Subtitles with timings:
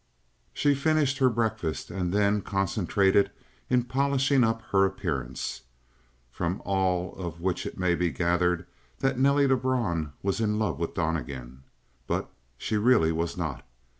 [0.51, 3.29] She finished her breakfast and then concentrated
[3.69, 5.61] in polishing up her appearance.
[6.31, 8.65] From all of which it may be gathered
[9.01, 11.61] that Nelly Lebrun was in love with Donnegan,
[12.07, 13.63] but she really was not.